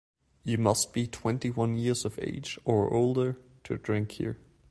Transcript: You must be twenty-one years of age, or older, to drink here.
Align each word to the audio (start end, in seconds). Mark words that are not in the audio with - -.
You 0.43 0.57
must 0.57 0.93
be 0.93 1.05
twenty-one 1.05 1.75
years 1.75 2.05
of 2.05 2.17
age, 2.23 2.57
or 2.65 2.91
older, 2.91 3.37
to 3.65 3.77
drink 3.77 4.13
here. 4.13 4.39